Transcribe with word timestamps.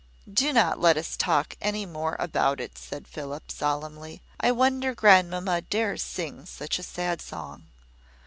"Do 0.33 0.51
not 0.51 0.79
let 0.79 0.97
us 0.97 1.15
talk 1.15 1.55
any 1.61 1.85
more 1.85 2.15
about 2.17 2.59
it," 2.59 2.75
said 2.75 3.07
Philip, 3.07 3.51
solemnly. 3.51 4.23
"I 4.39 4.51
wonder 4.51 4.95
grandmamma 4.95 5.61
dares 5.61 6.01
sing 6.01 6.47
such 6.47 6.79
a 6.79 6.81
sad 6.81 7.21
song." 7.21 7.67